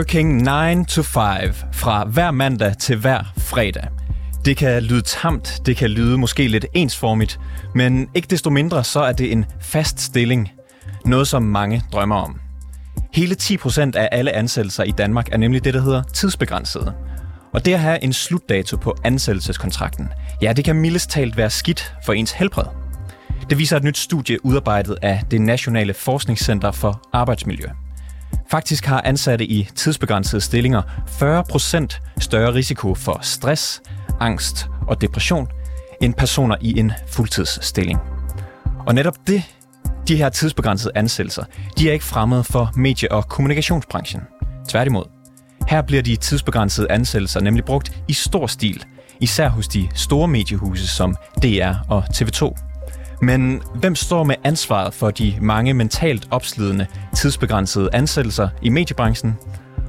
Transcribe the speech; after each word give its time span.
Working 0.00 0.42
9 0.76 0.84
to 0.84 1.02
5 1.02 1.54
fra 1.72 2.04
hver 2.04 2.30
mandag 2.30 2.76
til 2.78 2.96
hver 2.96 3.32
fredag. 3.38 3.88
Det 4.44 4.56
kan 4.56 4.82
lyde 4.82 5.02
tamt, 5.02 5.60
det 5.66 5.76
kan 5.76 5.90
lyde 5.90 6.18
måske 6.18 6.48
lidt 6.48 6.66
ensformigt, 6.74 7.40
men 7.74 8.08
ikke 8.14 8.28
desto 8.30 8.50
mindre 8.50 8.84
så 8.84 9.00
er 9.00 9.12
det 9.12 9.32
en 9.32 9.44
fast 9.60 10.00
stilling. 10.00 10.50
Noget, 11.04 11.28
som 11.28 11.42
mange 11.42 11.82
drømmer 11.92 12.16
om. 12.16 12.40
Hele 13.14 13.36
10% 13.42 13.80
af 13.96 14.08
alle 14.12 14.32
ansættelser 14.32 14.84
i 14.84 14.90
Danmark 14.90 15.28
er 15.32 15.36
nemlig 15.36 15.64
det, 15.64 15.74
der 15.74 15.80
hedder 15.80 16.02
tidsbegrænsede. 16.02 16.92
Og 17.52 17.64
det 17.64 17.74
at 17.74 17.80
have 17.80 18.04
en 18.04 18.12
slutdato 18.12 18.76
på 18.76 18.96
ansættelseskontrakten, 19.04 20.08
ja, 20.42 20.52
det 20.52 20.64
kan 20.64 20.76
mildest 20.76 21.10
talt 21.10 21.36
være 21.36 21.50
skidt 21.50 21.94
for 22.06 22.12
ens 22.12 22.32
helbred. 22.32 22.66
Det 23.50 23.58
viser 23.58 23.76
et 23.76 23.84
nyt 23.84 23.98
studie 23.98 24.44
udarbejdet 24.44 24.96
af 25.02 25.22
det 25.30 25.40
Nationale 25.40 25.94
Forskningscenter 25.94 26.70
for 26.70 27.02
Arbejdsmiljø. 27.12 27.66
Faktisk 28.50 28.86
har 28.86 29.02
ansatte 29.04 29.44
i 29.44 29.68
tidsbegrænsede 29.74 30.40
stillinger 30.40 30.82
40% 31.06 32.20
større 32.20 32.54
risiko 32.54 32.94
for 32.94 33.18
stress, 33.22 33.82
angst 34.20 34.66
og 34.88 35.00
depression 35.00 35.48
end 36.02 36.14
personer 36.14 36.56
i 36.60 36.78
en 36.78 36.92
fuldtidsstilling. 37.08 37.98
Og 38.86 38.94
netop 38.94 39.16
det, 39.26 39.42
de 40.08 40.16
her 40.16 40.28
tidsbegrænsede 40.28 40.92
ansættelser, 40.94 41.44
de 41.78 41.88
er 41.88 41.92
ikke 41.92 42.04
fremmede 42.04 42.44
for 42.44 42.72
medie- 42.76 43.12
og 43.12 43.28
kommunikationsbranchen. 43.28 44.20
Tværtimod. 44.68 45.04
Her 45.68 45.82
bliver 45.82 46.02
de 46.02 46.16
tidsbegrænsede 46.16 46.90
ansættelser 46.90 47.40
nemlig 47.40 47.64
brugt 47.64 48.02
i 48.08 48.12
stor 48.12 48.46
stil, 48.46 48.84
især 49.20 49.48
hos 49.48 49.68
de 49.68 49.88
store 49.94 50.28
mediehuse 50.28 50.88
som 50.88 51.16
DR 51.42 51.74
og 51.88 52.04
TV2. 52.04 52.69
Men 53.22 53.62
hvem 53.74 53.94
står 53.94 54.24
med 54.24 54.34
ansvaret 54.44 54.94
for 54.94 55.10
de 55.10 55.34
mange 55.40 55.74
mentalt 55.74 56.28
opslidende, 56.30 56.86
tidsbegrænsede 57.16 57.90
ansættelser 57.92 58.48
i 58.62 58.68
mediebranchen? 58.68 59.34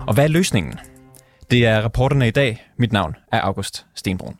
Og 0.07 0.13
hvad 0.13 0.23
er 0.23 0.27
løsningen? 0.27 0.79
Det 1.51 1.65
er 1.65 1.81
rapporterne 1.81 2.27
i 2.27 2.31
dag. 2.31 2.67
Mit 2.77 2.93
navn 2.93 3.15
er 3.31 3.41
August 3.41 3.85
Stenbrun. 3.95 4.37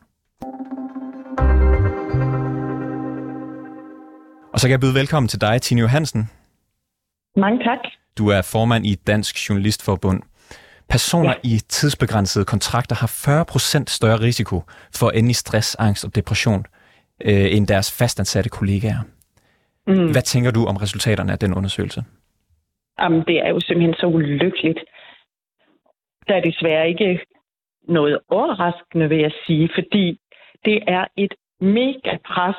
Og 4.52 4.60
så 4.60 4.66
kan 4.66 4.70
jeg 4.70 4.80
byde 4.80 4.94
velkommen 4.94 5.28
til 5.28 5.40
dig, 5.40 5.62
Tine 5.62 5.80
Johansen. 5.80 6.30
Mange 7.36 7.58
tak. 7.58 7.78
Du 8.18 8.28
er 8.28 8.42
formand 8.42 8.86
i 8.86 8.94
Dansk 8.94 9.48
Journalistforbund. 9.48 10.22
Personer 10.88 11.34
ja. 11.44 11.48
i 11.48 11.60
tidsbegrænsede 11.68 12.44
kontrakter 12.44 12.96
har 12.96 13.06
40% 13.80 13.84
større 13.86 14.20
risiko 14.20 14.62
for 14.94 15.08
at 15.08 15.16
ende 15.16 15.30
i 15.30 15.32
stress, 15.32 15.74
angst 15.74 16.04
og 16.04 16.14
depression 16.14 16.66
øh, 17.24 17.56
end 17.56 17.66
deres 17.66 17.98
fastansatte 17.98 18.50
kollegaer. 18.50 19.02
Mm. 19.86 20.12
Hvad 20.12 20.22
tænker 20.22 20.50
du 20.50 20.64
om 20.66 20.76
resultaterne 20.76 21.32
af 21.32 21.38
den 21.38 21.54
undersøgelse? 21.54 22.04
Jamen, 23.00 23.22
det 23.26 23.38
er 23.46 23.48
jo 23.48 23.60
simpelthen 23.60 23.94
så 23.94 24.06
ulykkeligt. 24.06 24.78
Der 26.28 26.34
er 26.34 26.40
desværre 26.40 26.88
ikke 26.88 27.20
noget 27.88 28.18
overraskende, 28.28 29.08
vil 29.08 29.18
jeg 29.18 29.32
sige, 29.46 29.70
fordi 29.74 30.18
det 30.64 30.82
er 30.86 31.04
et 31.16 31.34
mega 31.60 32.16
pres 32.26 32.56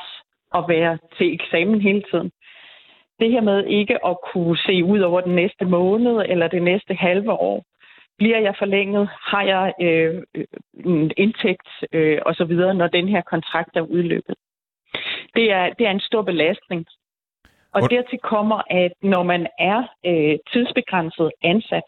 at 0.55 0.63
være 0.67 0.97
til 1.17 1.33
eksamen 1.33 1.81
hele 1.81 2.03
tiden. 2.11 2.31
Det 3.19 3.31
her 3.31 3.41
med 3.41 3.63
ikke 3.65 4.05
at 4.05 4.17
kunne 4.33 4.57
se 4.57 4.83
ud 4.83 4.99
over 4.99 5.21
den 5.21 5.35
næste 5.35 5.65
måned 5.65 6.25
eller 6.29 6.47
det 6.47 6.63
næste 6.63 6.93
halve 6.93 7.31
år. 7.31 7.65
Bliver 8.17 8.39
jeg 8.39 8.55
forlænget? 8.59 9.09
Har 9.21 9.43
jeg 9.43 9.73
øh, 9.81 10.23
en 10.85 11.11
indtægt 11.17 11.67
øh, 11.91 12.19
osv., 12.25 12.53
når 12.53 12.87
den 12.87 13.07
her 13.07 13.21
kontrakt 13.21 13.75
er 13.75 13.81
udløbet? 13.81 14.35
Det 15.35 15.51
er, 15.51 15.73
det 15.77 15.87
er 15.87 15.91
en 15.91 15.99
stor 15.99 16.21
belastning. 16.21 16.85
Og 17.73 17.79
Hvor... 17.81 17.87
dertil 17.87 18.19
kommer, 18.19 18.61
at 18.69 18.93
når 19.01 19.23
man 19.23 19.47
er 19.59 19.79
øh, 20.05 20.37
tidsbegrænset 20.51 21.31
ansat, 21.43 21.87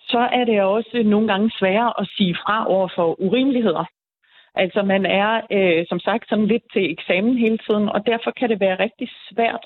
så 0.00 0.18
er 0.18 0.44
det 0.44 0.62
også 0.62 1.02
nogle 1.04 1.28
gange 1.28 1.50
sværere 1.58 1.92
at 2.00 2.08
sige 2.16 2.34
fra 2.34 2.66
over 2.66 2.88
for 2.96 3.20
urimeligheder. 3.20 3.84
Altså 4.54 4.82
man 4.82 5.06
er 5.06 5.40
øh, 5.52 5.86
som 5.88 6.00
sagt 6.00 6.28
sådan 6.28 6.46
lidt 6.46 6.62
til 6.72 6.90
eksamen 6.90 7.38
hele 7.38 7.58
tiden, 7.58 7.88
og 7.88 8.06
derfor 8.06 8.30
kan 8.30 8.48
det 8.48 8.60
være 8.60 8.78
rigtig 8.78 9.08
svært 9.30 9.64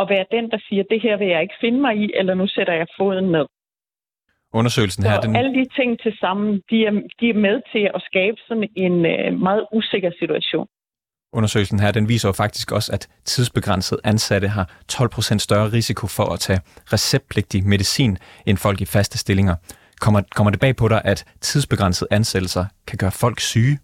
at 0.00 0.08
være 0.08 0.26
den, 0.30 0.50
der 0.50 0.58
siger, 0.68 0.82
det 0.90 1.00
her 1.02 1.16
vil 1.16 1.28
jeg 1.28 1.42
ikke 1.42 1.60
finde 1.60 1.80
mig 1.80 1.96
i, 1.96 2.10
eller 2.14 2.34
nu 2.34 2.46
sætter 2.46 2.72
jeg 2.72 2.86
foden 2.98 3.24
ned. 3.24 3.46
Undersøgelsen 4.52 5.04
her... 5.04 5.14
Så 5.14 5.20
den... 5.26 5.36
alle 5.36 5.54
de 5.54 5.64
ting 5.78 6.00
til 6.00 6.16
sammen, 6.20 6.62
de 6.70 6.86
er, 6.86 6.92
de 7.20 7.30
er 7.30 7.34
med 7.34 7.62
til 7.72 7.90
at 7.94 8.02
skabe 8.02 8.36
sådan 8.48 8.68
en 8.76 9.06
øh, 9.06 9.38
meget 9.38 9.66
usikker 9.72 10.10
situation. 10.18 10.66
Undersøgelsen 11.32 11.80
her, 11.80 11.92
den 11.92 12.08
viser 12.08 12.28
jo 12.28 12.32
faktisk 12.32 12.72
også, 12.72 12.92
at 12.92 13.08
tidsbegrænset 13.24 13.98
ansatte 14.04 14.48
har 14.48 14.64
12% 14.92 15.38
større 15.38 15.72
risiko 15.72 16.06
for 16.06 16.32
at 16.34 16.40
tage 16.40 16.60
receptpligtig 16.92 17.64
medicin 17.64 18.18
end 18.46 18.56
folk 18.58 18.80
i 18.80 18.84
faste 18.84 19.18
stillinger. 19.18 19.56
Kommer, 20.00 20.22
kommer 20.36 20.50
det 20.50 20.60
bag 20.60 20.76
på 20.76 20.88
dig, 20.88 21.00
at 21.04 21.24
tidsbegrænset 21.40 22.08
ansættelser 22.10 22.64
kan 22.86 22.98
gøre 22.98 23.10
folk 23.10 23.40
syge? 23.40 23.78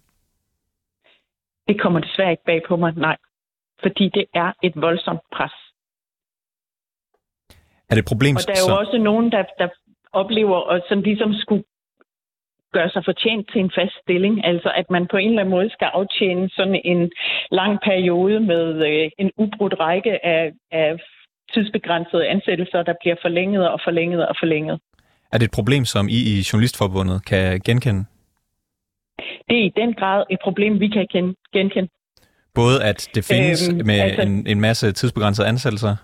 Det 1.67 1.81
kommer 1.81 1.99
desværre 1.99 2.31
ikke 2.31 2.45
bag 2.45 2.61
på 2.67 2.75
mig, 2.75 2.93
nej. 2.93 3.17
Fordi 3.81 4.09
det 4.13 4.25
er 4.33 4.51
et 4.63 4.73
voldsomt 4.75 5.21
pres. 5.35 5.51
Er 7.89 7.95
det 7.95 7.97
et 7.97 8.05
problem? 8.07 8.35
Og 8.35 8.41
der 8.47 8.51
er 8.51 8.63
jo 8.67 8.73
så... 8.73 8.75
også 8.75 8.97
nogen, 8.97 9.31
der, 9.31 9.43
der 9.59 9.67
oplever 10.13 10.69
at 10.69 10.83
sådan 10.89 11.03
ligesom 11.03 11.33
skulle 11.33 11.63
gøre 12.73 12.89
sig 12.89 13.03
fortjent 13.05 13.49
til 13.51 13.59
en 13.61 13.71
fast 13.77 13.95
stilling. 14.03 14.45
Altså 14.45 14.69
at 14.75 14.87
man 14.89 15.07
på 15.11 15.17
en 15.17 15.29
eller 15.29 15.41
anden 15.41 15.55
måde 15.57 15.69
skal 15.69 15.89
aftjene 15.93 16.49
sådan 16.49 16.81
en 16.85 17.11
lang 17.51 17.79
periode 17.89 18.39
med 18.39 18.65
øh, 18.89 19.11
en 19.17 19.31
ubrudt 19.37 19.75
række 19.79 20.25
af, 20.25 20.51
af 20.71 20.89
tidsbegrænsede 21.53 22.27
ansættelser, 22.27 22.83
der 22.83 22.93
bliver 23.01 23.15
forlænget 23.21 23.69
og 23.69 23.79
forlænget 23.83 24.27
og 24.27 24.35
forlænget. 24.39 24.79
Er 25.31 25.37
det 25.37 25.45
et 25.45 25.51
problem, 25.51 25.85
som 25.85 26.07
I 26.09 26.19
i 26.33 26.35
Journalistforbundet 26.53 27.25
kan 27.25 27.59
genkende? 27.59 28.05
Det 29.49 29.59
er 29.59 29.63
i 29.63 29.73
den 29.75 29.93
grad 29.93 30.23
et 30.29 30.39
problem, 30.43 30.79
vi 30.79 30.87
kan 30.87 31.07
genkende. 31.53 31.89
Både 32.55 32.83
at 32.83 33.09
det 33.15 33.23
findes 33.25 33.69
øhm, 33.69 33.85
med 33.85 33.99
altså, 33.99 34.21
en, 34.21 34.47
en 34.47 34.61
masse 34.61 34.91
tidsbegrænsede 34.91 35.47
ansættelser, 35.47 35.95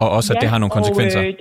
og 0.00 0.10
også 0.10 0.32
at 0.32 0.36
ja, 0.36 0.40
det 0.40 0.48
har 0.48 0.58
nogle 0.58 0.70
konsekvenser? 0.70 1.20
Og, 1.20 1.26
øh, 1.26 1.34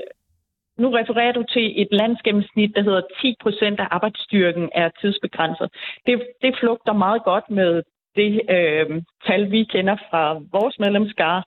nu 0.77 0.87
refererer 0.99 1.31
du 1.31 1.43
til 1.53 1.81
et 1.81 1.87
landsgennemsnit, 1.91 2.71
der 2.75 2.83
hedder 2.83 3.01
10 3.21 3.35
procent 3.41 3.79
af 3.79 3.87
arbejdsstyrken 3.91 4.69
er 4.75 4.89
tidsbegrænset. 5.01 5.67
Det, 6.05 6.13
det 6.41 6.55
flugter 6.59 6.93
meget 6.93 7.23
godt 7.23 7.49
med 7.49 7.81
det 8.15 8.41
øh, 8.55 9.01
tal, 9.27 9.51
vi 9.51 9.63
kender 9.63 9.97
fra 10.09 10.33
vores 10.33 10.75
medlemskare. 10.79 11.43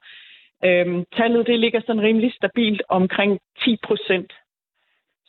Øh, 0.64 1.04
tallet 1.16 1.46
det 1.46 1.58
ligger 1.60 1.80
sådan 1.80 2.02
rimelig 2.02 2.32
stabilt 2.40 2.82
omkring 2.88 3.38
10 3.64 3.76
procent, 3.86 4.32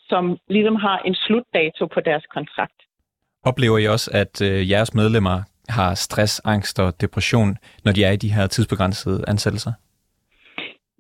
som 0.10 0.38
ligesom 0.50 0.76
har 0.76 0.98
en 1.00 1.16
slutdato 1.16 1.86
på 1.86 2.00
deres 2.00 2.26
kontrakt. 2.36 2.80
Oplever 3.44 3.78
I 3.78 3.88
også, 3.88 4.12
at 4.14 4.42
øh, 4.42 4.70
jeres 4.70 4.94
medlemmer 4.94 5.38
har 5.70 5.96
stress, 5.96 6.42
angst 6.46 6.80
og 6.80 7.02
depression, 7.02 7.58
når 7.86 7.92
de 7.92 8.04
er 8.04 8.12
i 8.12 8.16
de 8.16 8.34
her 8.34 8.48
tidsbegrænsede 8.48 9.24
ansættelser? 9.28 9.72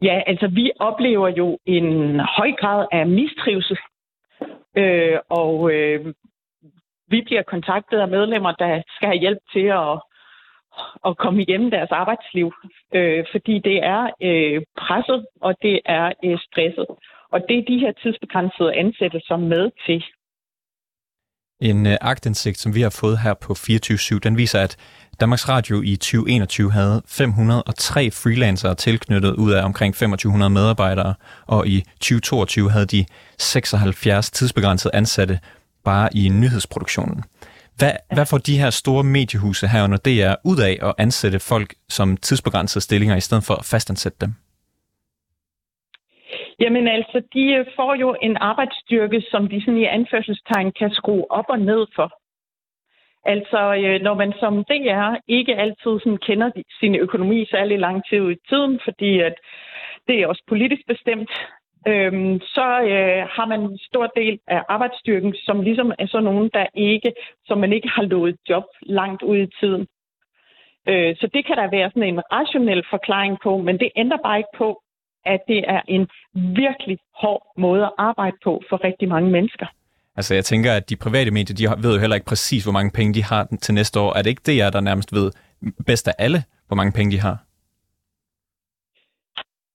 Ja, 0.01 0.22
altså 0.28 0.47
vi 0.47 0.72
oplever 0.79 1.28
jo 1.28 1.59
en 1.66 2.19
høj 2.19 2.51
grad 2.51 2.88
af 2.91 3.07
mistrivsel, 3.07 3.78
øh, 4.78 5.19
og 5.29 5.72
øh, 5.73 6.13
vi 7.07 7.22
bliver 7.22 7.41
kontaktet 7.41 8.00
af 8.00 8.07
medlemmer, 8.07 8.51
der 8.51 8.81
skal 8.95 9.07
have 9.07 9.19
hjælp 9.19 9.40
til 9.53 9.66
at, 9.66 10.01
at 11.07 11.17
komme 11.17 11.41
igennem 11.41 11.72
deres 11.72 11.91
arbejdsliv, 11.91 12.53
øh, 12.94 13.25
fordi 13.31 13.59
det 13.59 13.78
er 13.84 14.09
øh, 14.22 14.61
presset, 14.78 15.25
og 15.41 15.56
det 15.61 15.79
er 15.85 16.11
øh, 16.25 16.40
stresset. 16.40 16.85
Og 17.31 17.40
det 17.49 17.58
er 17.58 17.66
de 17.67 17.79
her 17.79 17.91
tidsbegrænsede 17.91 18.76
ansættelser 18.76 19.37
med 19.37 19.72
til. 19.85 20.03
En 21.61 21.85
øh, 21.85 21.97
agtindsigt, 22.02 22.59
som 22.59 22.75
vi 22.75 22.81
har 22.81 22.90
fået 22.90 23.19
her 23.19 23.34
på 23.34 23.53
24 23.53 24.19
den 24.19 24.37
viser, 24.37 24.59
at 24.59 24.75
Danmarks 25.19 25.49
Radio 25.49 25.81
i 25.81 25.96
2021 25.96 26.72
havde 26.72 27.02
503 27.05 28.11
freelancere 28.11 28.75
tilknyttet 28.75 29.34
ud 29.35 29.52
af 29.52 29.63
omkring 29.63 29.93
2500 29.93 30.49
medarbejdere, 30.49 31.13
og 31.47 31.67
i 31.67 31.85
2022 31.99 32.72
havde 32.72 32.85
de 32.85 33.05
76 33.40 34.31
tidsbegrænsede 34.31 34.96
ansatte 34.96 35.40
bare 35.84 36.16
i 36.16 36.29
nyhedsproduktionen. 36.29 37.23
Hvad, 37.75 37.91
hvad 38.14 38.25
får 38.25 38.37
de 38.37 38.57
her 38.57 38.69
store 38.69 39.03
mediehuse 39.03 39.67
her 39.67 39.84
under 39.84 39.97
DR 39.97 40.34
ud 40.43 40.59
af 40.59 40.79
at 40.81 40.93
ansætte 40.97 41.40
folk 41.40 41.73
som 41.90 42.17
tidsbegrænsede 42.17 42.84
stillinger, 42.84 43.16
i 43.16 43.22
stedet 43.22 43.43
for 43.43 43.55
at 43.55 43.66
fastansætte 43.66 44.17
dem? 44.22 44.34
Jamen 46.61 46.87
altså, 46.87 47.22
de 47.34 47.53
øh, 47.53 47.66
får 47.75 47.96
jo 47.96 48.16
en 48.22 48.37
arbejdsstyrke, 48.37 49.22
som 49.31 49.47
de 49.47 49.61
sådan 49.61 49.78
i 49.78 49.85
anførselstegn 49.85 50.72
kan 50.72 50.91
skrue 50.91 51.31
op 51.31 51.46
og 51.49 51.59
ned 51.59 51.87
for. 51.96 52.09
Altså, 53.25 53.75
øh, 53.85 54.02
når 54.02 54.13
man 54.13 54.34
som 54.40 54.63
DR 54.63 55.16
ikke 55.28 55.55
altid 55.55 55.99
sådan 55.99 56.17
kender 56.17 56.52
sin 56.79 56.96
økonomi 56.96 57.46
særlig 57.46 57.79
lang 57.79 58.03
tid 58.09 58.31
i 58.31 58.35
tiden, 58.49 58.79
fordi 58.84 59.19
at 59.19 59.34
det 60.08 60.19
er 60.19 60.28
også 60.28 60.43
politisk 60.47 60.81
bestemt, 60.87 61.31
øhm, 61.87 62.40
så 62.40 62.67
øh, 62.81 63.28
har 63.35 63.46
man 63.46 63.61
en 63.61 63.78
stor 63.78 64.07
del 64.16 64.40
af 64.47 64.64
arbejdsstyrken, 64.69 65.35
som 65.46 65.61
ligesom 65.61 65.91
er 65.99 66.07
sådan 66.07 66.23
nogen, 66.23 66.49
der 66.53 66.66
ikke, 66.73 67.14
som 67.46 67.57
man 67.57 67.73
ikke 67.73 67.90
har 67.90 68.03
lovet 68.03 68.35
job 68.49 68.64
langt 68.81 69.22
ud 69.23 69.37
i 69.37 69.52
tiden. 69.59 69.87
Øh, 70.90 71.16
så 71.16 71.29
det 71.34 71.46
kan 71.46 71.57
der 71.57 71.69
være 71.69 71.90
sådan 71.90 72.14
en 72.14 72.22
rationel 72.31 72.84
forklaring 72.90 73.37
på, 73.43 73.57
men 73.57 73.79
det 73.79 73.90
ændrer 73.96 74.17
bare 74.17 74.37
ikke 74.37 74.57
på, 74.57 74.80
at 75.26 75.40
det 75.47 75.64
er 75.68 75.82
en 75.88 76.08
virkelig 76.34 76.97
hård 77.16 77.53
måde 77.58 77.84
at 77.84 77.91
arbejde 77.97 78.38
på 78.44 78.62
for 78.70 78.84
rigtig 78.84 79.08
mange 79.09 79.32
mennesker. 79.32 79.66
Altså 80.16 80.34
jeg 80.34 80.46
tænker, 80.46 80.73
at 80.73 80.90
de 80.90 80.96
private 80.96 81.32
medier, 81.32 81.56
de 81.56 81.84
ved 81.84 81.94
jo 81.94 82.00
heller 82.00 82.16
ikke 82.16 82.32
præcis, 82.34 82.64
hvor 82.64 82.73
mange 82.73 82.91
penge 82.91 83.14
de 83.14 83.23
har 83.23 83.47
til 83.62 83.73
næste 83.73 84.00
år. 84.00 84.14
Er 84.18 84.22
det 84.22 84.29
ikke 84.29 84.41
det, 84.46 84.58
jeg 84.58 84.73
der 84.73 84.82
nærmest 84.82 85.14
ved 85.14 85.32
bedst 85.85 86.08
af 86.08 86.14
alle, 86.20 86.44
hvor 86.68 86.76
mange 86.76 86.94
penge 86.97 87.12
de 87.12 87.20
har? 87.20 87.38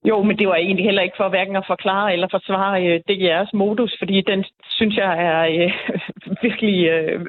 Jo, 0.09 0.23
men 0.23 0.39
det 0.39 0.49
var 0.49 0.55
egentlig 0.55 0.85
heller 0.85 1.03
ikke 1.03 1.17
for 1.17 1.29
hverken 1.29 1.57
at 1.57 1.65
forklare 1.67 2.13
eller 2.13 2.29
forsvare 2.31 2.87
øh, 2.87 3.01
DGR's 3.11 3.51
modus, 3.55 3.97
fordi 3.99 4.21
den 4.21 4.45
synes 4.71 4.97
jeg 4.97 5.13
er 5.31 5.41
øh, 5.57 5.73
virkelig... 6.43 6.87
Øh, 6.89 7.27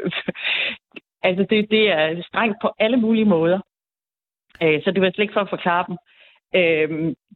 altså, 1.24 1.46
det, 1.50 1.72
det 1.72 1.92
er 1.92 2.24
strengt 2.28 2.58
på 2.62 2.70
alle 2.80 2.98
mulige 2.98 3.26
måder. 3.26 3.60
Øh, 4.64 4.84
så 4.84 4.92
det 4.92 5.02
var 5.02 5.12
slet 5.12 5.24
ikke 5.24 5.34
for 5.34 5.42
at 5.42 5.56
forklare 5.56 5.86
dem. 5.88 5.98
Øh, 6.56 6.90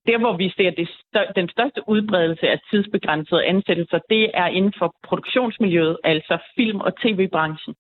der, 0.08 0.18
hvor 0.18 0.38
vi 0.38 0.54
ser 0.58 0.70
det 0.72 0.88
stør- 0.90 1.32
den 1.36 1.50
største 1.50 1.82
udbredelse 1.88 2.50
af 2.50 2.60
tidsbegrænsede 2.70 3.46
ansættelser, 3.46 4.00
det 4.10 4.32
er 4.34 4.48
inden 4.48 4.74
for 4.78 4.96
produktionsmiljøet, 5.04 5.98
altså 6.04 6.38
film- 6.56 6.82
og 6.82 7.02
tv-branchen. 7.02 7.76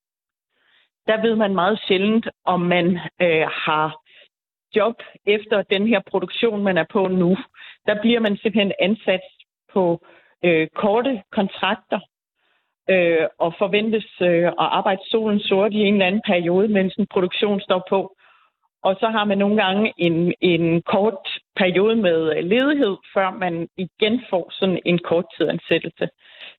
Der 1.08 1.22
ved 1.22 1.36
man 1.36 1.56
meget 1.56 1.80
sjældent, 1.88 2.28
om 2.46 2.60
man 2.60 3.00
øh, 3.22 3.48
har 3.66 3.98
job 4.76 4.96
efter 5.26 5.62
den 5.62 5.88
her 5.88 6.02
produktion, 6.08 6.64
man 6.64 6.78
er 6.78 6.86
på 6.92 7.08
nu. 7.08 7.38
Der 7.88 8.02
bliver 8.02 8.20
man 8.20 8.38
simpelthen 8.38 8.72
ansat 8.80 9.22
på 9.74 10.06
øh, 10.46 10.68
korte 10.68 11.24
kontrakter 11.32 12.00
øh, 12.90 13.28
og 13.40 13.54
forventes 13.58 14.08
øh, 14.22 14.48
at 14.48 14.54
arbejde 14.58 15.02
solen 15.06 15.40
sort 15.40 15.74
i 15.74 15.80
en 15.80 15.94
eller 15.94 16.06
anden 16.06 16.22
periode, 16.26 16.68
mens 16.68 16.96
en 16.96 17.08
produktion 17.08 17.62
står 17.62 17.84
på. 17.90 18.16
Og 18.84 18.96
så 19.00 19.08
har 19.10 19.24
man 19.24 19.38
nogle 19.38 19.64
gange 19.64 19.94
en, 19.98 20.34
en 20.42 20.82
kort 20.82 21.28
periode 21.56 21.96
med 21.96 22.44
ledighed, 22.44 22.96
før 23.14 23.32
man 23.32 23.68
igen 23.78 24.22
får 24.30 24.52
sådan 24.60 24.80
en 24.86 25.00
kort 25.00 25.26
tidansættelse. 25.38 26.10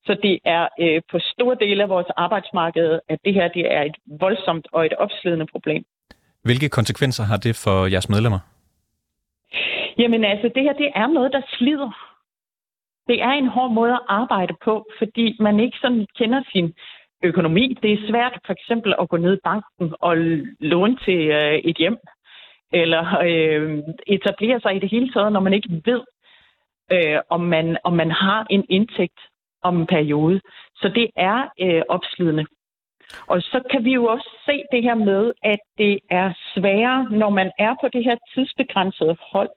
Så 0.06 0.16
det 0.22 0.38
er 0.44 0.68
øh, 0.80 1.02
på 1.10 1.18
store 1.18 1.56
dele 1.60 1.82
af 1.82 1.88
vores 1.88 2.06
arbejdsmarked, 2.16 3.00
at 3.08 3.18
det 3.24 3.34
her 3.34 3.48
det 3.48 3.72
er 3.72 3.82
et 3.82 3.96
voldsomt 4.20 4.66
og 4.72 4.86
et 4.86 4.92
opslidende 4.92 5.46
problem. 5.46 5.84
Hvilke 6.42 6.68
konsekvenser 6.68 7.24
har 7.24 7.36
det 7.36 7.54
for 7.64 7.86
jeres 7.86 8.08
medlemmer? 8.08 8.38
Jamen 9.98 10.24
altså, 10.24 10.50
det 10.54 10.62
her 10.62 10.72
det 10.72 10.90
er 10.94 11.06
noget, 11.06 11.32
der 11.32 11.42
slider. 11.58 11.90
Det 13.08 13.22
er 13.22 13.30
en 13.30 13.48
hård 13.48 13.70
måde 13.70 13.92
at 13.92 14.06
arbejde 14.08 14.54
på, 14.64 14.86
fordi 14.98 15.36
man 15.40 15.60
ikke 15.60 15.78
sådan 15.80 16.06
kender 16.18 16.42
sin 16.52 16.74
økonomi. 17.22 17.78
Det 17.82 17.92
er 17.92 18.08
svært 18.10 18.38
for 18.46 18.52
eksempel 18.52 18.94
at 19.00 19.08
gå 19.08 19.16
ned 19.16 19.34
i 19.36 19.44
banken 19.44 19.94
og 20.00 20.16
låne 20.60 20.96
til 21.04 21.20
øh, 21.30 21.54
et 21.54 21.76
hjem, 21.76 21.98
eller 22.72 23.18
øh, 23.28 23.78
etablere 24.06 24.60
sig 24.60 24.76
i 24.76 24.78
det 24.78 24.90
hele 24.90 25.12
taget, 25.12 25.32
når 25.32 25.40
man 25.40 25.52
ikke 25.52 25.82
ved, 25.84 26.00
øh, 26.92 27.20
om, 27.30 27.40
man, 27.40 27.78
om 27.84 27.92
man 27.92 28.10
har 28.10 28.46
en 28.50 28.64
indtægt 28.68 29.20
om 29.62 29.80
en 29.80 29.86
periode. 29.86 30.40
Så 30.76 30.88
det 30.88 31.10
er 31.16 31.48
øh, 31.60 31.82
opslidende. 31.88 32.46
Og 33.26 33.42
så 33.42 33.62
kan 33.70 33.84
vi 33.84 33.92
jo 33.92 34.04
også 34.04 34.30
se 34.46 34.62
det 34.72 34.82
her 34.82 34.94
med, 34.94 35.32
at 35.42 35.58
det 35.78 35.98
er 36.10 36.32
sværere, 36.54 37.10
når 37.10 37.30
man 37.30 37.50
er 37.58 37.74
på 37.80 37.88
det 37.92 38.04
her 38.04 38.16
tidsbegrænsede 38.34 39.16
hold, 39.32 39.50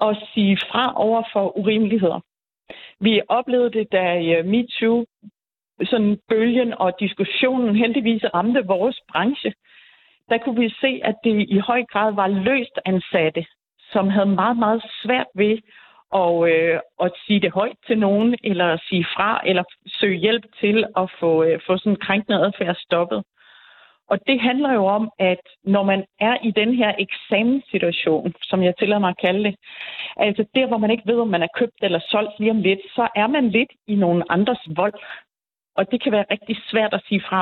at 0.00 0.16
sige 0.34 0.58
fra 0.70 0.92
over 0.96 1.22
for 1.32 1.58
urimeligheder. 1.58 2.20
Vi 3.00 3.20
oplevede 3.28 3.70
det, 3.70 3.92
da 3.92 4.04
øh, 4.22 4.44
MeToo, 4.44 5.04
sådan 5.84 6.18
bølgen 6.28 6.74
og 6.74 6.92
diskussionen 7.00 7.76
heldigvis 7.76 8.24
ramte 8.34 8.66
vores 8.66 9.00
branche. 9.12 9.52
Der 10.28 10.38
kunne 10.38 10.60
vi 10.60 10.74
se, 10.80 11.00
at 11.04 11.14
det 11.24 11.46
i 11.48 11.58
høj 11.58 11.84
grad 11.84 12.14
var 12.14 12.28
løst 12.28 12.78
ansatte, 12.84 13.46
som 13.92 14.08
havde 14.08 14.26
meget, 14.26 14.56
meget 14.56 14.82
svært 15.02 15.26
ved 15.34 15.58
og, 16.10 16.50
øh, 16.50 16.80
at 17.02 17.12
sige 17.26 17.40
det 17.40 17.52
højt 17.52 17.76
til 17.86 17.98
nogen, 17.98 18.36
eller 18.44 18.78
sige 18.88 19.06
fra, 19.14 19.40
eller 19.46 19.64
søge 19.86 20.18
hjælp 20.18 20.44
til 20.60 20.84
at 20.96 21.10
få, 21.20 21.44
øh, 21.44 21.60
få 21.66 21.78
sådan 21.78 21.96
krænkende 21.96 22.38
adfærd 22.38 22.76
stoppet. 22.76 23.22
Og 24.10 24.18
det 24.26 24.40
handler 24.40 24.72
jo 24.72 24.84
om, 24.86 25.10
at 25.18 25.40
når 25.64 25.82
man 25.82 26.04
er 26.20 26.36
i 26.42 26.50
den 26.50 26.74
her 26.74 26.94
eksamenssituation, 26.98 28.34
som 28.42 28.62
jeg 28.62 28.74
tillader 28.78 29.00
mig 29.00 29.08
at 29.10 29.20
kalde 29.20 29.44
det, 29.44 29.54
altså 30.16 30.44
der, 30.54 30.66
hvor 30.66 30.78
man 30.78 30.90
ikke 30.90 31.06
ved, 31.06 31.20
om 31.20 31.28
man 31.28 31.42
er 31.42 31.56
købt 31.58 31.78
eller 31.82 32.00
solgt 32.08 32.38
lige 32.38 32.50
om 32.50 32.62
lidt, 32.62 32.80
så 32.94 33.08
er 33.16 33.26
man 33.26 33.48
lidt 33.48 33.72
i 33.86 33.94
nogle 33.94 34.24
andres 34.32 34.68
vold. 34.76 34.94
Og 35.80 35.84
det 35.90 36.02
kan 36.02 36.12
være 36.12 36.30
rigtig 36.30 36.56
svært 36.70 36.92
at 36.94 37.02
sige 37.08 37.22
fra. 37.28 37.40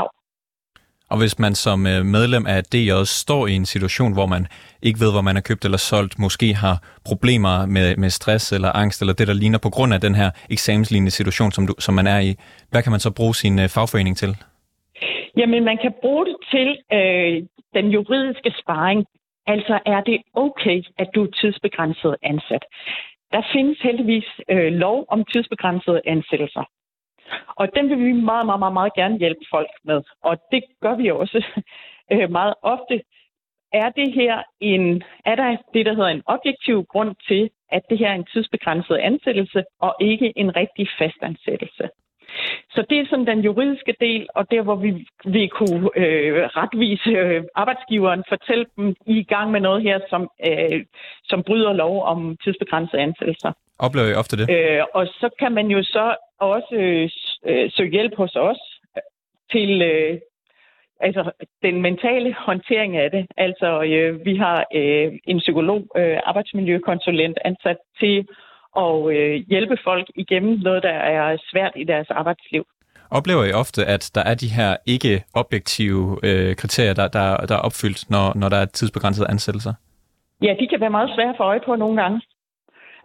Og 1.11 1.19
hvis 1.19 1.38
man 1.38 1.55
som 1.55 1.87
øh, 1.87 2.00
medlem 2.17 2.44
af 2.46 2.61
DJ 2.73 2.90
står 3.05 3.46
i 3.46 3.55
en 3.61 3.67
situation, 3.75 4.12
hvor 4.12 4.26
man 4.35 4.46
ikke 4.82 5.00
ved, 5.05 5.11
hvor 5.14 5.25
man 5.29 5.37
er 5.37 5.44
købt 5.49 5.64
eller 5.64 5.79
solgt, 5.90 6.19
måske 6.19 6.49
har 6.55 6.76
problemer 7.11 7.67
med, 7.67 7.96
med 7.96 8.11
stress 8.11 8.52
eller 8.52 8.70
angst, 8.82 9.00
eller 9.00 9.14
det, 9.14 9.26
der 9.29 9.35
ligner 9.43 9.58
på 9.67 9.70
grund 9.70 9.94
af 9.94 10.00
den 10.00 10.14
her 10.14 10.31
eksamenslignende 10.50 11.11
situation, 11.11 11.50
som, 11.52 11.67
du, 11.67 11.75
som 11.79 11.94
man 11.94 12.06
er 12.06 12.20
i, 12.29 12.31
hvad 12.70 12.82
kan 12.82 12.93
man 12.94 13.00
så 13.00 13.11
bruge 13.19 13.35
sin 13.35 13.58
øh, 13.58 13.69
fagforening 13.76 14.17
til? 14.17 14.32
Jamen, 15.37 15.64
man 15.64 15.79
kan 15.82 15.93
bruge 16.00 16.26
det 16.26 16.37
til 16.55 16.69
øh, 16.99 17.35
den 17.76 17.87
juridiske 17.96 18.50
sparring. 18.61 19.00
Altså, 19.46 19.75
er 19.87 20.00
det 20.00 20.19
okay, 20.35 20.79
at 20.99 21.08
du 21.14 21.20
er 21.25 21.31
tidsbegrænset 21.40 22.17
ansat? 22.23 22.64
Der 23.32 23.43
findes 23.55 23.79
heldigvis 23.87 24.29
øh, 24.50 24.73
lov 24.85 25.05
om 25.08 25.25
tidsbegrænsede 25.32 26.00
ansættelser. 26.06 26.64
Og 27.56 27.69
den 27.76 27.88
vil 27.88 27.98
vi 27.98 28.12
meget, 28.12 28.46
meget, 28.46 28.58
meget, 28.58 28.72
meget 28.72 28.94
gerne 28.94 29.19
hjælpe 29.19 29.44
folk 29.50 29.70
med. 29.84 30.02
Og 30.22 30.36
det 30.52 30.64
gør 30.82 30.94
vi 30.96 31.10
også 31.10 31.46
øh, 32.12 32.30
meget 32.30 32.54
ofte. 32.62 33.02
Er 33.72 33.90
det 33.90 34.12
her 34.12 34.42
en, 34.60 35.02
er 35.25 35.34
der 35.34 35.56
det, 35.75 35.86
der 35.86 35.94
hedder 35.94 36.08
en 36.08 36.22
objektiv 36.26 36.84
grund 36.84 37.14
til, 37.28 37.50
at 37.70 37.82
det 37.90 37.98
her 37.98 38.08
er 38.08 38.14
en 38.14 38.28
tidsbegrænset 38.32 38.96
ansættelse, 38.96 39.64
og 39.80 39.96
ikke 40.00 40.32
en 40.36 40.56
rigtig 40.56 40.88
fastansættelse? 40.98 41.88
Så 42.70 42.84
det 42.90 42.98
er 42.98 43.06
sådan 43.10 43.26
den 43.26 43.40
juridiske 43.40 43.94
del, 44.00 44.26
og 44.34 44.50
der 44.50 44.62
hvor 44.62 44.75
vi, 44.75 45.06
vi 45.25 45.46
kunne 45.46 45.90
øh, 45.96 46.44
retvise 46.60 47.10
øh, 47.10 47.44
arbejdsgiveren, 47.54 48.25
fortælle 48.28 48.66
dem, 48.76 48.88
I 49.06 49.16
er 49.16 49.20
i 49.20 49.22
gang 49.22 49.50
med 49.50 49.60
noget 49.60 49.82
her, 49.82 50.00
som, 50.10 50.30
øh, 50.48 50.84
som 51.25 51.42
bryder 51.42 51.72
lov 51.72 52.02
om 52.02 52.36
tidsbegrænsede 52.44 53.02
ansættelser. 53.02 53.52
Oplever 53.78 54.08
I 54.08 54.14
ofte 54.14 54.36
det? 54.36 54.50
Øh, 54.50 54.82
og 54.94 55.06
så 55.06 55.28
kan 55.38 55.52
man 55.52 55.66
jo 55.66 55.82
så 55.82 56.16
også 56.40 56.75
øh, 57.47 57.70
søge 57.70 57.90
hjælp 57.90 58.16
hos 58.16 58.37
os 58.37 58.61
til 59.52 59.82
øh, 59.82 60.18
altså, 61.00 61.30
den 61.62 61.82
mentale 61.82 62.35
håndtering 62.47 62.97
af 62.97 63.11
det. 63.11 63.26
Altså, 63.37 63.82
øh, 63.82 64.25
vi 64.25 64.37
har 64.37 64.64
øh, 64.75 65.12
en 65.25 65.38
psykolog, 65.38 65.82
øh, 65.97 66.18
arbejdsmiljøkonsulent 66.25 67.38
ansat 67.44 67.76
til 68.00 68.26
at 68.76 69.11
øh, 69.14 69.35
hjælpe 69.49 69.76
folk 69.85 70.06
igennem 70.14 70.58
noget, 70.58 70.82
der 70.82 70.97
er 71.14 71.37
svært 71.50 71.73
i 71.76 71.85
deres 71.85 72.11
arbejdsliv. 72.11 72.64
Oplever 73.11 73.44
I 73.44 73.52
ofte, 73.52 73.85
at 73.85 74.11
der 74.14 74.23
er 74.30 74.35
de 74.35 74.49
her 74.49 74.76
ikke 74.87 75.25
objektive 75.35 76.18
øh, 76.23 76.56
kriterier, 76.56 76.94
der, 76.94 77.08
der, 77.08 77.47
der 77.47 77.54
er 77.54 77.61
opfyldt, 77.68 78.11
når, 78.11 78.32
når 78.35 78.49
der 78.49 78.56
er 78.56 78.64
tidsbegrænsede 78.64 79.30
ansættelser? 79.30 79.75
Ja, 80.42 80.54
de 80.61 80.68
kan 80.68 80.80
være 80.80 80.90
meget 80.90 81.11
svære 81.14 81.35
for 81.37 81.44
øje 81.44 81.61
på 81.66 81.76
nogle 81.76 82.02
gange. 82.02 82.20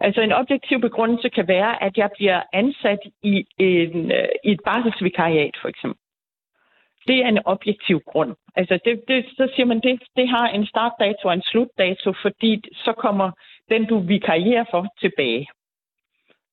Altså 0.06 0.20
en 0.20 0.32
objektiv 0.32 0.80
begrundelse 0.80 1.28
kan 1.28 1.48
være, 1.48 1.82
at 1.82 1.96
jeg 1.96 2.10
bliver 2.16 2.40
ansat 2.52 2.98
i, 3.22 3.44
en, 3.58 4.12
øh, 4.12 4.28
i 4.44 4.50
et 4.52 4.60
barselsvikariat, 4.64 5.56
for 5.62 5.68
eksempel. 5.68 5.98
Det 7.08 7.16
er 7.24 7.28
en 7.28 7.44
objektiv 7.44 8.00
grund. 8.06 8.34
Altså 8.56 8.78
det, 8.84 9.02
det, 9.08 9.24
så 9.36 9.48
siger 9.54 9.66
man, 9.66 9.80
det, 9.80 10.02
det 10.16 10.28
har 10.28 10.48
en 10.48 10.66
startdato 10.66 11.28
og 11.28 11.34
en 11.34 11.42
slutdato, 11.42 12.12
fordi 12.22 12.62
så 12.74 12.92
kommer 12.92 13.30
den, 13.70 13.84
du 13.84 13.98
vikarierer 13.98 14.64
for, 14.70 14.86
tilbage. 15.00 15.46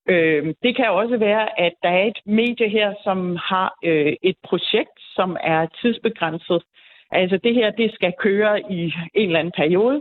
Øh, 0.08 0.54
det 0.62 0.76
kan 0.76 0.90
også 0.90 1.16
være, 1.16 1.60
at 1.60 1.72
der 1.82 1.88
er 1.88 2.04
et 2.04 2.20
medie 2.26 2.68
her, 2.68 2.94
som 3.04 3.36
har 3.36 3.74
øh, 3.84 4.12
et 4.22 4.36
projekt, 4.44 4.96
som 5.16 5.36
er 5.40 5.66
tidsbegrænset. 5.66 6.62
Altså 7.10 7.36
det 7.36 7.54
her, 7.54 7.70
det 7.70 7.94
skal 7.94 8.12
køre 8.18 8.72
i 8.72 8.80
en 9.14 9.26
eller 9.26 9.38
anden 9.38 9.54
periode, 9.56 10.00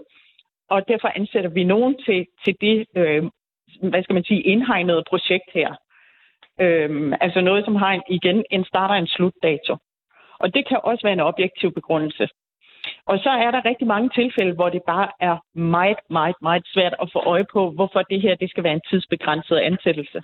og 0.70 0.88
derfor 0.88 1.08
ansætter 1.16 1.50
vi 1.50 1.64
nogen 1.64 1.96
til, 2.06 2.28
til 2.46 2.56
det, 2.62 2.86
øh, 2.96 3.24
hvad 3.90 4.04
skal 4.04 4.14
man 4.14 4.24
sige, 4.24 4.42
indhegnede 4.42 5.04
projekt 5.10 5.50
her. 5.54 5.70
Øh, 6.62 7.14
altså 7.22 7.42
noget, 7.42 7.66
som 7.66 7.76
har 7.76 7.92
en, 7.92 8.04
igen 8.10 8.44
en 8.52 8.66
start 8.66 8.92
og 8.92 8.98
en 8.98 9.08
slutdato. 9.08 9.78
Og 10.40 10.54
det 10.54 10.68
kan 10.68 10.80
også 10.84 11.04
være 11.04 11.14
en 11.14 11.28
objektiv 11.32 11.74
begrundelse. 11.74 12.28
Og 13.06 13.20
så 13.24 13.30
er 13.30 13.52
der 13.52 13.66
rigtig 13.66 13.88
mange 13.88 14.10
tilfælde, 14.20 14.54
hvor 14.54 14.70
det 14.70 14.82
bare 14.88 15.10
er 15.20 15.38
meget, 15.60 15.98
meget, 16.10 16.36
meget 16.42 16.64
svært 16.74 16.96
at 17.02 17.10
få 17.14 17.20
øje 17.20 17.46
på, 17.54 17.72
hvorfor 17.72 18.02
det 18.02 18.22
her 18.22 18.36
det 18.36 18.50
skal 18.50 18.64
være 18.64 18.74
en 18.74 18.88
tidsbegrænset 18.90 19.58
ansættelse. 19.58 20.22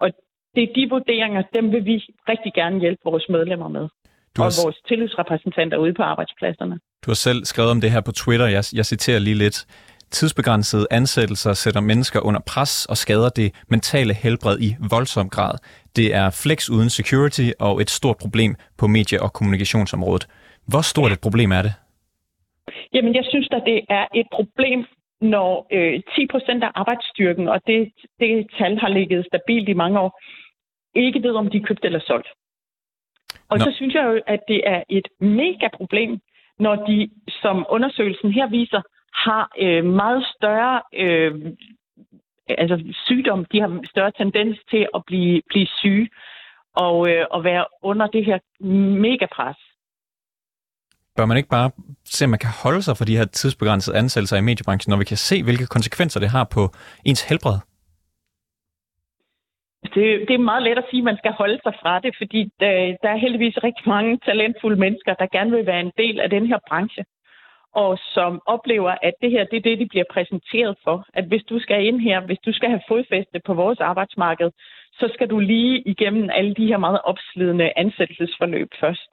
Og 0.00 0.10
det 0.54 0.62
er 0.62 0.74
de 0.74 0.88
vurderinger, 0.90 1.42
dem 1.54 1.72
vil 1.72 1.84
vi 1.84 1.96
rigtig 2.28 2.52
gerne 2.54 2.80
hjælpe 2.80 3.00
vores 3.04 3.26
medlemmer 3.28 3.68
med. 3.68 3.88
Du 4.36 4.42
har... 4.42 4.48
Og 4.48 4.64
vores 4.64 4.78
tillidsrepræsentanter 4.88 5.76
ude 5.78 5.94
på 5.94 6.02
arbejdspladserne. 6.02 6.80
Du 7.04 7.10
har 7.10 7.20
selv 7.28 7.44
skrevet 7.44 7.70
om 7.70 7.80
det 7.80 7.90
her 7.90 8.00
på 8.00 8.12
Twitter. 8.12 8.46
Jeg, 8.46 8.64
jeg 8.78 8.86
citerer 8.92 9.18
lige 9.18 9.38
lidt. 9.44 9.66
Tidsbegrænsede 10.10 10.86
ansættelser 10.90 11.52
sætter 11.52 11.80
mennesker 11.80 12.20
under 12.20 12.40
pres 12.46 12.86
og 12.86 12.96
skader 12.96 13.28
det 13.28 13.64
mentale 13.68 14.14
helbred 14.14 14.58
i 14.60 14.76
voldsom 14.90 15.28
grad. 15.28 15.54
Det 15.96 16.14
er 16.14 16.30
flex 16.44 16.68
uden 16.70 16.90
security 16.90 17.48
og 17.60 17.80
et 17.80 17.90
stort 17.90 18.16
problem 18.16 18.54
på 18.78 18.86
medie- 18.86 19.22
og 19.22 19.32
kommunikationsområdet. 19.32 20.26
Hvor 20.68 20.82
stort 20.92 21.12
et 21.12 21.20
problem 21.20 21.52
er 21.52 21.62
det? 21.62 21.72
Jamen, 22.94 23.14
jeg 23.14 23.24
synes 23.30 23.48
at 23.52 23.62
det 23.66 23.80
er 23.88 24.06
et 24.14 24.26
problem 24.32 24.84
når 25.20 25.66
øh, 25.72 26.02
10 26.16 26.26
procent 26.26 26.64
af 26.64 26.70
arbejdsstyrken, 26.74 27.48
og 27.48 27.60
det, 27.66 27.92
det 28.20 28.46
tal 28.58 28.78
har 28.78 28.88
ligget 28.88 29.26
stabilt 29.26 29.68
i 29.68 29.72
mange 29.72 30.00
år, 30.00 30.20
ikke 30.94 31.22
ved, 31.22 31.34
om 31.34 31.50
de 31.50 31.56
er 31.56 31.66
købt 31.68 31.84
eller 31.84 32.00
solgt. 32.06 32.28
Og 33.48 33.58
Nå. 33.58 33.64
så 33.64 33.72
synes 33.76 33.94
jeg 33.94 34.04
jo, 34.04 34.20
at 34.26 34.40
det 34.48 34.60
er 34.66 34.82
et 34.88 35.08
mega 35.20 35.68
problem, 35.74 36.20
når 36.58 36.74
de, 36.74 37.10
som 37.28 37.66
undersøgelsen 37.68 38.32
her 38.32 38.46
viser, 38.46 38.82
har 39.24 39.50
øh, 39.58 39.84
meget 39.84 40.26
større 40.36 40.82
øh, 40.94 41.32
altså 42.48 42.94
sygdom, 43.06 43.44
de 43.44 43.60
har 43.60 43.80
større 43.84 44.12
tendens 44.18 44.58
til 44.70 44.88
at 44.94 45.02
blive, 45.06 45.42
blive 45.48 45.66
syge 45.66 46.08
og, 46.76 47.10
øh, 47.10 47.26
og 47.30 47.44
være 47.44 47.64
under 47.82 48.06
det 48.06 48.24
her 48.24 48.38
mega 49.06 49.26
pres. 49.36 49.56
Bør 51.16 51.26
man 51.26 51.36
ikke 51.36 51.48
bare 51.48 51.70
se, 52.04 52.24
om 52.24 52.30
man 52.30 52.38
kan 52.38 52.50
holde 52.62 52.82
sig 52.82 52.96
for 52.96 53.04
de 53.04 53.16
her 53.16 53.24
tidsbegrænsede 53.24 53.96
ansættelser 53.96 54.36
i 54.36 54.40
mediebranchen, 54.40 54.90
når 54.90 54.98
vi 54.98 55.04
kan 55.04 55.16
se, 55.16 55.42
hvilke 55.42 55.66
konsekvenser 55.66 56.20
det 56.20 56.28
har 56.28 56.44
på 56.44 56.62
ens 57.04 57.22
helbred? 57.28 57.58
Det, 59.94 60.04
det 60.28 60.34
er 60.34 60.48
meget 60.50 60.62
let 60.62 60.78
at 60.78 60.88
sige, 60.90 61.00
at 61.00 61.04
man 61.10 61.16
skal 61.16 61.32
holde 61.32 61.58
sig 61.62 61.74
fra 61.82 62.00
det, 62.00 62.14
fordi 62.20 62.40
der, 62.60 62.96
der 63.02 63.10
er 63.10 63.16
heldigvis 63.24 63.64
rigtig 63.64 63.88
mange 63.88 64.18
talentfulde 64.26 64.80
mennesker, 64.84 65.14
der 65.14 65.26
gerne 65.36 65.50
vil 65.50 65.66
være 65.66 65.80
en 65.80 65.92
del 65.98 66.20
af 66.20 66.30
den 66.30 66.46
her 66.46 66.58
branche, 66.68 67.04
og 67.84 67.98
som 68.14 68.32
oplever, 68.46 68.92
at 69.02 69.14
det 69.22 69.30
her 69.30 69.44
det 69.50 69.56
er 69.56 69.66
det, 69.68 69.78
de 69.78 69.88
bliver 69.92 70.08
præsenteret 70.14 70.76
for. 70.84 71.06
At 71.14 71.24
hvis 71.30 71.44
du 71.50 71.56
skal 71.64 71.86
ind 71.88 72.00
her, 72.00 72.18
hvis 72.28 72.42
du 72.46 72.52
skal 72.52 72.68
have 72.68 72.86
fodfæste 72.88 73.38
på 73.46 73.54
vores 73.54 73.80
arbejdsmarked, 73.80 74.50
så 75.00 75.10
skal 75.14 75.28
du 75.30 75.38
lige 75.38 75.82
igennem 75.92 76.30
alle 76.38 76.54
de 76.54 76.66
her 76.66 76.78
meget 76.78 77.00
opslidende 77.04 77.72
ansættelsesforløb 77.76 78.70
først 78.80 79.10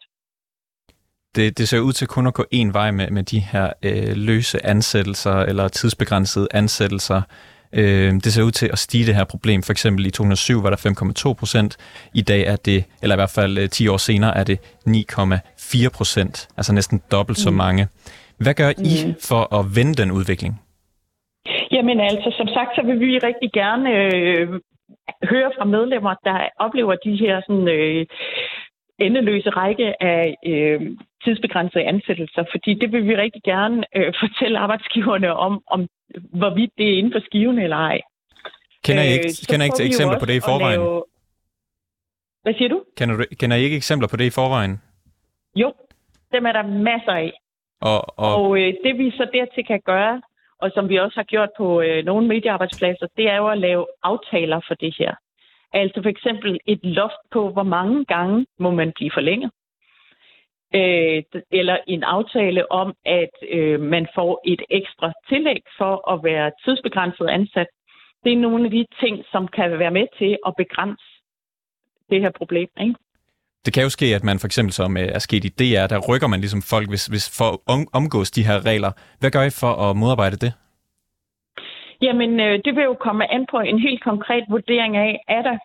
det, 1.35 1.57
det 1.57 1.69
ser 1.69 1.79
ud 1.79 1.93
til 1.93 2.07
kun 2.07 2.27
at 2.27 2.33
gå 2.33 2.45
en 2.51 2.73
vej 2.73 2.91
med, 2.91 3.09
med 3.09 3.23
de 3.23 3.39
her 3.39 3.73
øh, 3.83 4.15
løse 4.15 4.65
ansættelser 4.65 5.35
eller 5.35 5.67
tidsbegrænsede 5.67 6.47
ansættelser. 6.51 7.21
Øh, 7.73 8.13
det 8.13 8.33
ser 8.33 8.43
ud 8.43 8.51
til 8.51 8.69
at 8.73 8.79
stige 8.79 9.05
det 9.05 9.15
her 9.15 9.23
problem. 9.23 9.63
For 9.63 9.71
eksempel 9.71 10.05
i 10.05 10.11
2007 10.11 10.63
var 10.63 10.69
der 10.69 11.27
5,2 11.29 11.33
procent. 11.33 11.77
I 12.13 12.21
dag 12.21 12.41
er 12.41 12.55
det, 12.55 12.83
eller 13.01 13.15
i 13.15 13.17
hvert 13.17 13.29
fald 13.29 13.57
øh, 13.57 13.69
10 13.69 13.87
år 13.87 13.97
senere, 13.97 14.37
er 14.37 14.43
det 14.43 14.59
9,4 14.87 15.89
procent. 15.89 16.47
Altså 16.57 16.73
næsten 16.73 17.01
dobbelt 17.11 17.39
så 17.39 17.49
mm. 17.49 17.55
Hvad 18.37 18.53
gør 18.53 18.69
I 18.69 18.93
mm. 19.07 19.15
for 19.29 19.41
at 19.57 19.65
vende 19.75 19.93
den 20.01 20.11
udvikling? 20.11 20.53
Jamen 21.71 21.99
altså, 21.99 22.33
som 22.37 22.47
sagt, 22.47 22.75
så 22.75 22.81
vil 22.85 22.99
vi 22.99 23.17
rigtig 23.17 23.51
gerne 23.53 23.89
øh, 24.03 24.47
høre 25.31 25.51
fra 25.57 25.65
medlemmer, 25.65 26.13
der 26.23 26.49
oplever 26.59 26.95
de 26.95 27.15
her 27.15 27.41
sådan, 27.47 27.67
øh, 27.67 28.05
endeløse 28.99 29.49
række 29.49 30.03
af 30.03 30.35
øh, 30.45 30.81
tidsbegrænsede 31.23 31.83
ansættelser, 31.83 32.43
fordi 32.51 32.73
det 32.73 32.91
vil 32.91 33.07
vi 33.07 33.15
rigtig 33.15 33.41
gerne 33.43 33.83
øh, 33.95 34.13
fortælle 34.23 34.59
arbejdsgiverne 34.59 35.33
om, 35.33 35.63
om 35.67 35.87
hvorvidt 36.39 36.71
det 36.77 36.93
er 36.93 36.97
inden 36.97 37.13
for 37.13 37.21
skiven 37.25 37.59
eller 37.59 37.77
ej. 37.77 37.99
Kender 38.85 39.03
I 39.03 39.11
ikke, 39.17 39.27
øh, 39.27 39.47
kender 39.49 39.65
I 39.65 39.69
ikke 39.69 39.85
eksempler 39.85 40.19
på 40.19 40.25
det 40.25 40.35
i 40.35 40.39
forvejen? 40.49 40.79
Lave... 40.79 41.03
Hvad 42.43 42.53
siger 42.53 42.69
du? 42.69 42.83
Kender, 42.97 43.15
du? 43.17 43.23
kender 43.39 43.57
I 43.57 43.63
ikke 43.63 43.75
eksempler 43.75 44.07
på 44.07 44.17
det 44.17 44.25
i 44.25 44.29
forvejen? 44.29 44.81
Jo, 45.55 45.73
dem 46.33 46.45
er 46.45 46.51
der 46.51 46.63
masser 46.67 47.11
af. 47.11 47.31
Og, 47.91 48.01
og... 48.17 48.31
og 48.35 48.59
øh, 48.59 48.73
det 48.83 48.97
vi 48.97 49.11
så 49.11 49.25
dertil 49.33 49.65
kan 49.65 49.81
gøre, 49.85 50.21
og 50.61 50.71
som 50.73 50.89
vi 50.89 50.95
også 50.97 51.15
har 51.15 51.23
gjort 51.33 51.49
på 51.57 51.81
øh, 51.81 52.05
nogle 52.05 52.27
mediearbejdspladser, 52.27 53.07
det 53.17 53.29
er 53.29 53.37
jo 53.37 53.47
at 53.47 53.57
lave 53.57 53.85
aftaler 54.03 54.59
for 54.67 54.73
det 54.73 54.95
her. 54.99 55.15
Altså 55.73 56.01
for 56.01 56.09
eksempel 56.09 56.59
et 56.65 56.79
loft 56.83 57.23
på, 57.31 57.49
hvor 57.49 57.63
mange 57.63 58.05
gange 58.05 58.45
må 58.59 58.71
man 58.71 58.91
blive 58.95 59.11
forlænget. 59.13 59.51
Øh, 60.75 61.23
eller 61.51 61.77
en 61.87 62.03
aftale 62.03 62.71
om, 62.71 62.93
at 63.05 63.35
øh, 63.49 63.81
man 63.81 64.07
får 64.15 64.41
et 64.45 64.61
ekstra 64.69 65.13
tillæg 65.29 65.61
for 65.77 66.11
at 66.13 66.23
være 66.23 66.51
tidsbegrænset 66.65 67.27
ansat. 67.27 67.67
Det 68.23 68.33
er 68.33 68.37
nogle 68.37 68.65
af 68.65 68.71
de 68.71 68.85
ting, 68.99 69.25
som 69.31 69.47
kan 69.47 69.79
være 69.79 69.91
med 69.91 70.07
til 70.17 70.37
at 70.45 70.53
begrænse 70.57 71.05
det 72.09 72.21
her 72.21 72.31
problem. 72.31 72.69
Ikke? 72.79 72.95
Det 73.65 73.73
kan 73.73 73.83
jo 73.83 73.89
ske, 73.89 74.05
at 74.05 74.23
man 74.23 74.39
for 74.39 74.47
eksempel 74.47 74.73
som 74.73 74.97
øh, 74.97 75.07
er 75.17 75.19
sket 75.19 75.43
i 75.45 75.51
DR, 75.59 75.87
der 75.87 75.99
rykker 76.09 76.27
man 76.27 76.39
ligesom 76.39 76.61
folk, 76.61 76.89
hvis, 76.89 77.05
hvis 77.07 77.25
for 77.37 77.49
at 77.71 77.87
omgås 77.93 78.31
de 78.31 78.47
her 78.49 78.65
regler. 78.65 78.91
Hvad 79.19 79.31
gør 79.31 79.43
I 79.43 79.49
for 79.61 79.73
at 79.85 79.95
modarbejde 79.97 80.37
det? 80.45 80.53
Jamen, 82.01 82.39
øh, 82.39 82.59
det 82.65 82.75
vil 82.75 82.83
jo 82.83 82.95
komme 83.07 83.31
an 83.35 83.45
på 83.51 83.59
en 83.59 83.79
helt 83.79 84.03
konkret 84.03 84.43
vurdering 84.49 84.97
af, 84.97 85.19
er 85.27 85.41
der 85.41 85.57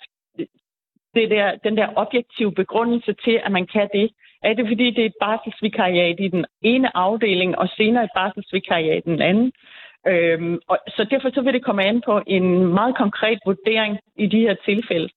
det 1.15 1.31
der, 1.31 1.57
den 1.65 1.77
der 1.77 1.89
objektive 1.97 2.53
begrundelse 2.53 3.13
til, 3.25 3.41
at 3.45 3.53
man 3.53 3.67
kan 3.67 3.89
det? 3.95 4.11
Er 4.43 4.55
det 4.55 4.67
fordi, 4.69 4.91
det 4.91 5.03
er 5.03 5.07
et 5.07 5.21
barselsvikariat 5.21 6.21
i 6.21 6.29
den 6.29 6.45
ene 6.63 6.97
afdeling, 6.97 7.59
og 7.59 7.69
senere 7.77 8.05
et 8.05 8.11
barselsvikariat 8.15 9.03
i 9.07 9.11
den 9.11 9.23
anden? 9.23 9.53
Øhm, 10.07 10.59
og, 10.69 10.79
så 10.89 11.07
derfor 11.11 11.31
så 11.35 11.41
vil 11.41 11.55
det 11.55 11.65
komme 11.65 11.85
an 11.85 12.03
på 12.05 12.23
en 12.27 12.67
meget 12.67 12.97
konkret 12.97 13.39
vurdering 13.47 13.99
i 14.17 14.27
de 14.27 14.41
her 14.41 14.55
tilfælde. 14.65 15.09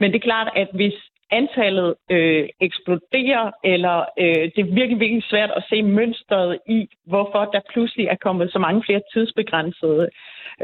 Men 0.00 0.12
det 0.12 0.16
er 0.16 0.28
klart, 0.30 0.52
at 0.56 0.68
hvis 0.74 0.94
antallet 1.30 1.94
øh, 2.10 2.48
eksploderer, 2.60 3.50
eller 3.64 3.96
øh, 4.22 4.44
det 4.54 4.60
er 4.62 4.74
virkelig, 4.80 5.00
virkelig 5.00 5.24
svært 5.30 5.50
at 5.56 5.64
se 5.70 5.82
mønstret 5.82 6.58
i, 6.68 6.88
hvorfor 7.06 7.42
der 7.54 7.60
pludselig 7.72 8.06
er 8.06 8.16
kommet 8.26 8.52
så 8.52 8.58
mange 8.58 8.82
flere 8.86 9.02
tidsbegrænsede 9.12 10.08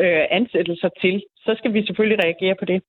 øh, 0.02 0.24
ansættelser 0.30 0.90
til, 1.02 1.22
så 1.44 1.54
skal 1.58 1.74
vi 1.74 1.86
selvfølgelig 1.86 2.18
reagere 2.24 2.54
på 2.60 2.64
det. 2.64 2.82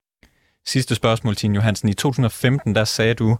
Sidste 0.66 0.96
spørgsmål, 0.96 1.36
Tine 1.36 1.56
Johansen. 1.56 1.90
I 1.90 1.94
2015, 1.94 2.76
der 2.76 2.84
sagde 2.84 3.14
du, 3.14 3.38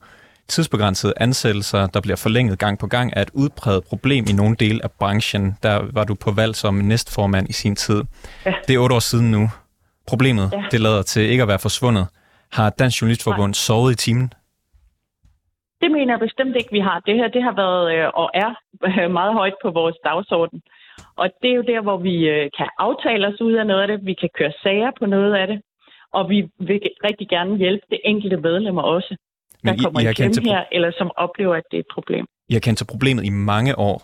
tidsbegrænsede 0.48 1.14
ansættelser, 1.18 1.88
der 1.88 2.02
bliver 2.02 2.16
forlænget 2.16 2.60
gang 2.60 2.80
på 2.80 2.88
gang, 2.88 3.14
er 3.16 3.22
et 3.22 3.30
udpræget 3.34 3.84
problem 3.84 4.26
i 4.30 4.34
nogle 4.34 4.56
dele 4.56 4.80
af 4.84 4.92
branchen. 4.92 5.58
Der 5.64 5.82
var 5.94 6.04
du 6.04 6.16
på 6.16 6.32
valg 6.32 6.56
som 6.56 6.74
næstformand 6.74 7.50
i 7.50 7.54
sin 7.54 7.76
tid. 7.76 8.04
Ja. 8.46 8.54
Det 8.68 8.76
er 8.76 8.80
otte 8.80 8.96
år 8.96 9.00
siden 9.00 9.32
nu. 9.32 9.50
Problemet, 10.08 10.50
ja. 10.54 10.64
det 10.72 10.80
lader 10.82 11.02
til 11.02 11.22
ikke 11.22 11.42
at 11.42 11.48
være 11.48 11.60
forsvundet. 11.60 12.08
Har 12.52 12.70
Dansk 12.70 13.02
Journalistforbund 13.02 13.54
Nej. 13.54 13.66
sovet 13.66 13.92
i 13.92 13.96
timen? 13.96 14.34
Det 15.82 15.92
mener 15.92 16.14
jeg 16.14 16.20
bestemt 16.20 16.56
ikke, 16.56 16.72
vi 16.72 16.80
har. 16.80 17.00
Det 17.00 17.16
her 17.16 17.28
det 17.28 17.44
har 17.44 17.56
været 17.64 17.86
øh, 17.96 18.08
og 18.14 18.30
er 18.34 18.52
øh, 19.04 19.12
meget 19.12 19.34
højt 19.34 19.58
på 19.64 19.70
vores 19.72 19.98
dagsorden. 20.04 20.62
Og 21.16 21.30
det 21.42 21.50
er 21.52 21.56
jo 21.56 21.66
der, 21.74 21.82
hvor 21.82 21.98
vi 21.98 22.16
øh, 22.30 22.50
kan 22.58 22.70
aftale 22.78 23.28
os 23.28 23.42
ud 23.42 23.54
af 23.54 23.68
noget 23.68 23.82
af 23.82 23.88
det. 23.88 24.06
Vi 24.06 24.14
kan 24.14 24.30
køre 24.38 24.54
sager 24.64 24.92
på 25.00 25.06
noget 25.06 25.34
af 25.36 25.48
det. 25.48 25.62
Og 26.18 26.30
vi 26.30 26.40
vil 26.60 26.80
rigtig 27.04 27.28
gerne 27.30 27.58
hjælpe 27.58 27.86
det 27.90 28.00
enkelte 28.04 28.38
medlemmer 28.38 28.82
også, 28.82 29.16
der 29.64 29.72
Men 29.72 29.80
I, 29.80 29.84
kommer 29.84 30.00
I, 30.00 30.10
I 30.10 30.14
klemme 30.14 30.52
her, 30.52 30.64
eller 30.72 30.92
som 30.98 31.12
oplever, 31.18 31.56
at 31.56 31.64
det 31.72 31.78
er 31.78 31.84
et 31.88 31.94
problem. 31.94 32.26
I 32.50 32.54
har 32.54 32.60
kendt 32.60 32.78
til 32.78 32.86
problemet 32.86 33.24
i 33.26 33.30
mange 33.30 33.80
år. 33.80 33.98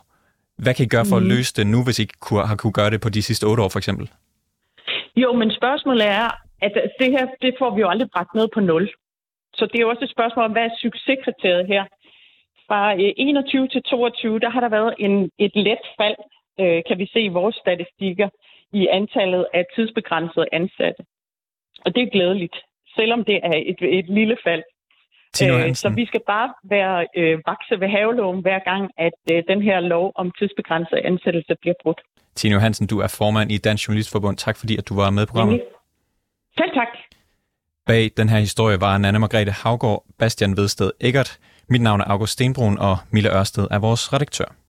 hvad 0.63 0.73
kan 0.73 0.85
I 0.85 0.87
gøre 0.87 1.05
for 1.05 1.19
mm. 1.19 1.25
at 1.25 1.31
løse 1.33 1.53
det 1.57 1.67
nu, 1.67 1.83
hvis 1.83 1.99
I 1.99 2.05
kunne, 2.19 2.47
har 2.47 2.55
kunne 2.55 2.73
gøre 2.73 2.89
det 2.89 3.01
på 3.01 3.09
de 3.09 3.21
sidste 3.21 3.43
otte 3.45 3.63
år, 3.63 3.69
for 3.69 3.79
eksempel? 3.79 4.09
Jo, 5.15 5.33
men 5.33 5.51
spørgsmålet 5.51 6.07
er, 6.07 6.27
at 6.61 6.71
det 6.99 7.11
her, 7.11 7.25
det 7.41 7.55
får 7.59 7.75
vi 7.75 7.81
jo 7.81 7.89
aldrig 7.89 8.09
bragt 8.13 8.35
ned 8.35 8.47
på 8.53 8.59
nul. 8.59 8.89
Så 9.53 9.65
det 9.65 9.75
er 9.75 9.85
jo 9.85 9.89
også 9.89 10.03
et 10.03 10.15
spørgsmål 10.17 10.45
om, 10.45 10.51
hvad 10.51 10.65
er 10.65 10.79
succeskriteriet 10.81 11.67
her? 11.67 11.83
Fra 12.67 12.93
21 13.17 13.63
øh, 13.63 13.69
til 13.69 13.83
22, 13.83 14.39
der 14.39 14.49
har 14.49 14.59
der 14.59 14.69
været 14.69 14.93
en, 14.99 15.31
et 15.39 15.55
let 15.55 15.83
fald, 15.99 16.15
øh, 16.59 16.81
kan 16.87 16.97
vi 16.97 17.09
se 17.13 17.21
i 17.21 17.35
vores 17.39 17.55
statistikker, 17.55 18.29
i 18.73 18.87
antallet 18.87 19.45
af 19.53 19.63
tidsbegrænsede 19.75 20.47
ansatte. 20.51 21.01
Og 21.85 21.95
det 21.95 22.03
er 22.03 22.09
glædeligt, 22.15 22.55
selvom 22.95 23.25
det 23.25 23.39
er 23.43 23.57
et, 23.71 23.99
et 23.99 24.09
lille 24.09 24.37
fald. 24.43 24.63
Øh, 25.43 25.75
så 25.75 25.89
vi 25.89 26.05
skal 26.05 26.21
bare 26.27 26.53
være 26.63 27.07
øh, 27.17 27.39
vakse 27.47 27.79
ved 27.79 27.87
havelån 27.87 28.41
hver 28.41 28.59
gang, 28.59 28.91
at 28.97 29.19
øh, 29.31 29.43
den 29.47 29.61
her 29.61 29.79
lov 29.79 30.11
om 30.15 30.31
tidsbegrænset 30.39 30.97
ansættelse 31.03 31.55
bliver 31.61 31.73
brudt. 31.83 32.01
Tine 32.35 32.59
Hansen, 32.59 32.87
du 32.87 32.99
er 32.99 33.15
formand 33.17 33.51
i 33.51 33.57
Dansk 33.57 33.87
Journalistforbund. 33.87 34.37
Tak 34.37 34.57
fordi, 34.57 34.77
at 34.77 34.89
du 34.89 34.95
var 34.95 35.09
med 35.09 35.25
på 35.25 35.31
programmet. 35.31 35.61
Selv 36.57 36.71
tak. 36.73 36.87
Bag 37.85 38.11
den 38.17 38.29
her 38.29 38.39
historie 38.39 38.81
var 38.81 38.95
Anna 38.95 39.19
Margrethe 39.19 39.51
Havgård, 39.51 40.05
Bastian 40.19 40.57
Vedsted 40.57 40.91
Eggert. 40.99 41.39
Mit 41.69 41.81
navn 41.81 42.01
er 42.01 42.05
August 42.05 42.33
Stenbrun, 42.33 42.77
og 42.77 42.97
Mille 43.11 43.37
Ørsted 43.37 43.67
er 43.71 43.79
vores 43.79 44.13
redaktør. 44.13 44.55